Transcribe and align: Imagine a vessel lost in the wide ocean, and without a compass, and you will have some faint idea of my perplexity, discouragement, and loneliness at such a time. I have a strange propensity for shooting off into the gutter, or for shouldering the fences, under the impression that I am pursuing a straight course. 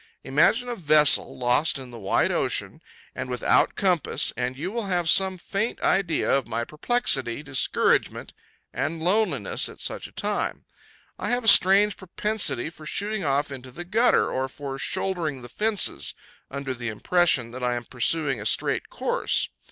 Imagine 0.23 0.67
a 0.67 0.75
vessel 0.75 1.37
lost 1.37 1.77
in 1.77 1.91
the 1.91 1.99
wide 1.99 2.31
ocean, 2.31 2.81
and 3.13 3.29
without 3.29 3.69
a 3.69 3.73
compass, 3.73 4.33
and 4.35 4.57
you 4.57 4.71
will 4.71 4.87
have 4.87 5.07
some 5.07 5.37
faint 5.37 5.79
idea 5.83 6.27
of 6.35 6.47
my 6.47 6.65
perplexity, 6.65 7.43
discouragement, 7.43 8.33
and 8.73 9.03
loneliness 9.03 9.69
at 9.69 9.79
such 9.79 10.07
a 10.07 10.11
time. 10.11 10.65
I 11.19 11.29
have 11.29 11.43
a 11.43 11.47
strange 11.47 11.97
propensity 11.97 12.71
for 12.71 12.87
shooting 12.87 13.23
off 13.23 13.51
into 13.51 13.69
the 13.69 13.85
gutter, 13.85 14.31
or 14.31 14.49
for 14.49 14.79
shouldering 14.79 15.43
the 15.43 15.49
fences, 15.49 16.15
under 16.49 16.73
the 16.73 16.89
impression 16.89 17.51
that 17.51 17.61
I 17.63 17.75
am 17.75 17.85
pursuing 17.85 18.41
a 18.41 18.45
straight 18.47 18.89
course. 18.89 19.49